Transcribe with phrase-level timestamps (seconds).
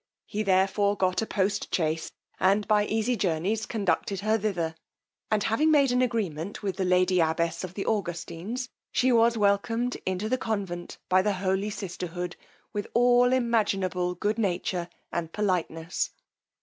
[0.25, 4.73] He therefore got a post chaise, and by easy journeys conducted her thither;
[5.29, 9.97] and having made an agreement with the lady abbess of the Augustines, she was welcomed
[10.03, 12.35] into the convent by the holy sisterhood
[12.73, 16.09] with all imaginable good nature and politeness.